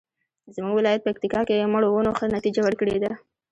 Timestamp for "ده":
3.03-3.11